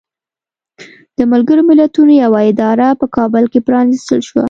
[1.17, 4.39] د ملګرو ملتونو یوه اداره په کابل کې پرانستل شوه.